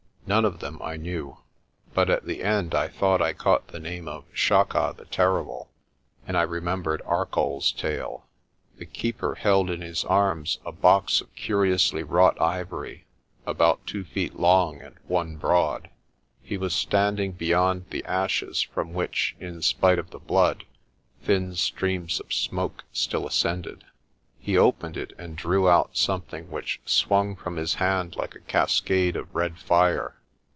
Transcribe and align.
None 0.27 0.45
of 0.45 0.59
them 0.59 0.81
I 0.81 0.95
knew, 0.95 1.39
but 1.93 2.09
at 2.09 2.23
the 2.23 2.41
end 2.41 2.73
I 2.73 2.87
thought 2.87 3.21
I 3.21 3.33
caught 3.33 3.67
the 3.67 3.81
name 3.81 4.07
of 4.07 4.23
Chaka 4.33 4.93
the 4.97 5.03
Terrible, 5.03 5.69
and 6.25 6.37
I 6.37 6.43
remembered 6.43 7.01
ArcolPs 7.05 7.75
tale. 7.75 8.25
The 8.77 8.85
Keeper 8.85 9.35
held 9.35 9.69
in 9.69 9.81
his 9.81 10.05
arms 10.05 10.59
a 10.65 10.71
box 10.71 11.19
of 11.19 11.35
curiously 11.35 12.01
wrought 12.01 12.39
ivory, 12.39 13.03
about 13.45 13.85
two 13.85 14.05
feet 14.05 14.39
long 14.39 14.79
and 14.81 14.95
one 15.05 15.35
broad. 15.35 15.89
He 16.41 16.57
was 16.57 16.73
standing 16.73 17.33
beyond 17.33 17.87
the 17.89 18.05
ashes 18.05 18.61
from 18.61 18.93
which, 18.93 19.35
in 19.37 19.61
spite 19.61 19.99
of 19.99 20.11
the 20.11 20.19
blood, 20.19 20.63
thin 21.23 21.55
streams 21.55 22.21
of 22.21 22.31
smoke 22.33 22.85
still 22.93 23.27
ascended. 23.27 23.83
He 24.39 24.57
opened 24.57 24.95
it 24.95 25.11
and 25.17 25.35
drew 25.35 25.67
out 25.67 25.97
something 25.97 26.49
which 26.49 26.79
swung 26.85 27.35
from 27.35 27.57
his 27.57 27.75
hand 27.75 28.15
like 28.15 28.33
a 28.33 28.39
cascade 28.39 29.17
of 29.17 29.35
red 29.35 29.57
fire. 29.57 30.15